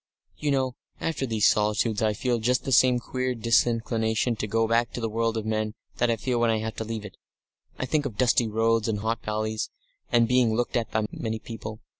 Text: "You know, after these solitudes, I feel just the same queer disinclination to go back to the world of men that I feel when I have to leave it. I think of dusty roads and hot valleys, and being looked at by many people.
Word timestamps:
"You 0.35 0.49
know, 0.49 0.73
after 0.99 1.27
these 1.27 1.47
solitudes, 1.47 2.01
I 2.01 2.13
feel 2.13 2.39
just 2.39 2.63
the 2.63 2.71
same 2.71 2.97
queer 2.97 3.35
disinclination 3.35 4.35
to 4.37 4.47
go 4.47 4.67
back 4.67 4.91
to 4.93 4.99
the 4.99 5.07
world 5.11 5.37
of 5.37 5.45
men 5.45 5.75
that 5.97 6.09
I 6.09 6.15
feel 6.15 6.39
when 6.39 6.49
I 6.49 6.57
have 6.57 6.73
to 6.77 6.83
leave 6.83 7.05
it. 7.05 7.17
I 7.77 7.85
think 7.85 8.07
of 8.07 8.17
dusty 8.17 8.47
roads 8.47 8.87
and 8.87 9.01
hot 9.01 9.21
valleys, 9.23 9.69
and 10.11 10.27
being 10.27 10.55
looked 10.55 10.75
at 10.75 10.89
by 10.89 11.05
many 11.11 11.37
people. 11.37 11.81